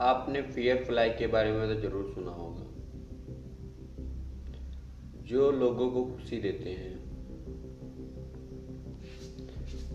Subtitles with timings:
[0.00, 2.66] आपने fair fly के बारे में तो ज़रूर सुना होगा।
[5.22, 7.10] जो लोगों को खुशी देते हैं।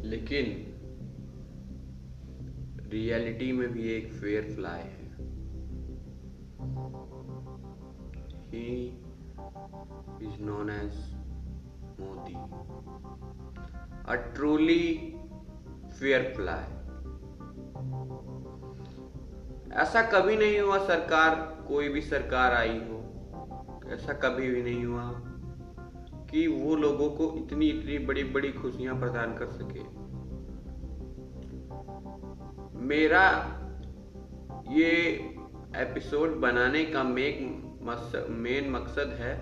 [0.03, 0.71] लेकिन
[2.89, 5.15] रियलिटी में भी एक फेयर फ्लाई है।
[8.47, 8.87] He
[10.21, 11.15] is known as
[11.99, 12.33] Modi.
[14.11, 15.15] A truly
[15.99, 16.84] fair fly
[19.75, 21.35] ऐसा कभी नहीं हुआ सरकार,
[21.67, 22.99] कोई भी सरकार आई हो।
[23.93, 25.09] ऐसा कभी भी नहीं हुआ
[26.29, 29.83] कि वो लोगों को इतनी इतनी बड़ी बड़ी खुशियाँ प्रदान कर सके।
[32.85, 33.25] मेरा
[34.69, 34.91] ये
[35.75, 39.33] एपिसोड बनाने का मेन मकसद है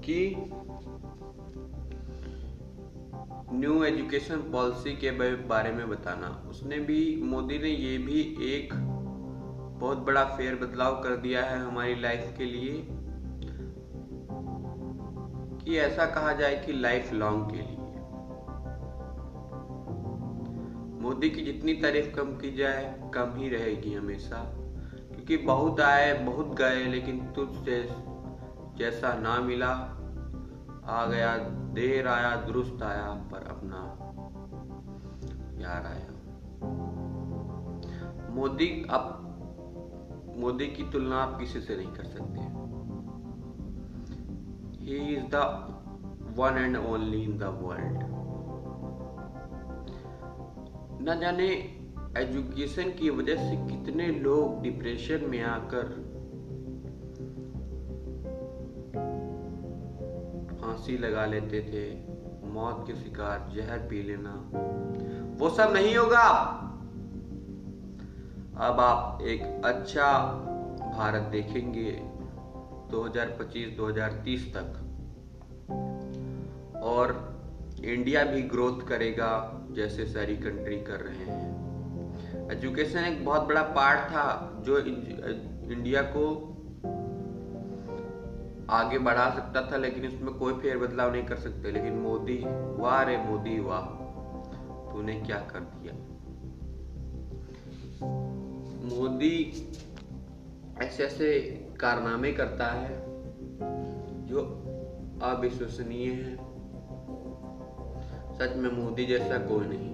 [0.00, 0.18] कि
[3.50, 5.10] न्यू एजुकेशन पॉलिसी के
[5.46, 8.74] बारे में बताना। उसने भी, मोदी ने ये भी एक
[9.80, 12.72] बहुत बड़ा फेर बदलाव कर दिया है हमारी लाइफ के लिए,
[15.64, 17.76] कि ऐसा कहा जाए कि लाइफ लॉन्ग के लिए।
[21.02, 24.42] मोदी की जितनी तारीफ़ कम की जाए, कम ही रहेगी हमेशा,
[25.12, 27.48] क्योंकि बहुत आए, बहुत गए, लेकिन तुझ
[28.78, 29.98] जैसा ना मिला
[30.84, 31.36] आ गया
[31.74, 33.98] देर आया, दुरुस्त आया, पर अपना
[35.62, 36.08] यार आया।
[38.30, 39.18] मोदी अब,
[40.36, 42.40] मोदी की तुलना आप किसी से नहीं कर सकते।
[44.84, 45.34] He is the
[46.38, 48.12] one and only in the world
[51.08, 51.48] न जाने
[52.16, 56.11] एजुकेशन की वजह से कितने लोग डिप्रेशन में आकर
[60.82, 61.82] फांसी लगा लेते थे,
[62.46, 64.30] मौत के शिकार, जहर पी लेना।
[65.38, 66.28] वो सब नहीं होगा।
[68.56, 70.18] अब आप एक अच्छा
[70.96, 72.02] भारत देखेंगे
[72.90, 74.80] 2025-2030 तक।
[76.82, 77.06] और
[77.84, 84.00] इंडिया भी ग्रोथ करेगा, जैसे सारी कंट्री कर रहे हैं। एजुकेशन एक बहुत बड़ा पार्ट
[84.00, 86.51] था, जो इंडिया को
[88.72, 92.44] आगे बढ़ा सकता था, लेकिन उसमें कोई फेर बदलाव नहीं कर सकते। लेकिन मोदी,
[92.82, 93.82] वाह रे मोदी, वाह।
[94.92, 95.94] तूने क्या कर दिया?
[98.96, 99.68] मोदी
[100.82, 101.40] ऐसे ऐसे
[101.80, 103.04] कारनामे करता है,
[104.26, 104.40] जो
[105.22, 106.36] अविश्वसनीय है।
[108.38, 109.92] सच में मोदी जैसा कोई नहीं।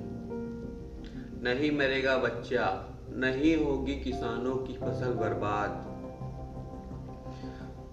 [1.43, 5.98] नहीं मरेगा बच्चा, नहीं होगी किसानों की फ़सल बर्बाद।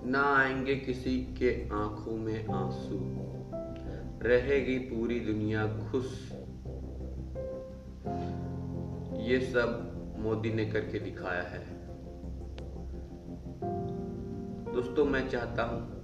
[0.08, 3.00] ना आएँगे किसी के आँखों में आँसू।
[4.28, 6.32] रहेगी पूरी दुनिया खुश।
[9.20, 11.66] ये सब मोदी ने करके दिखाया है।
[14.74, 15.96] दोस्तों, मैं चाहता हूँ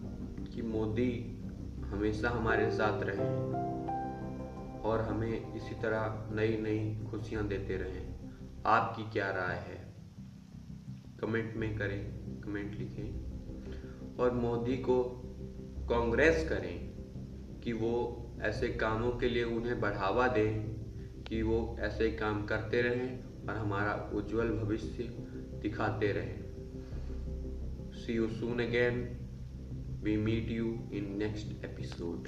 [0.45, 1.41] कि मोदी
[1.85, 3.51] हमेशा हमारे साथ रहे
[4.89, 8.16] और हमें इसी तरह नई नई खुशियाँ देते रहें।
[8.66, 9.94] आपकी क्या राय है?
[11.22, 13.31] कमेंट में करें, कमेंट लिखें।
[14.21, 15.03] और मोदी को
[15.89, 16.91] कांग्रेस करें
[17.63, 17.93] कि वो
[18.41, 20.75] ऐसे कामों के लिए उन्हें बढ़ावा दें,
[21.23, 25.03] कि वो ऐसे काम करते रहें और हमारा उज्जवल भविष्य
[25.61, 26.39] दिखाते रहें।
[27.93, 29.17] See you soon again
[30.03, 32.27] we meet you in next episode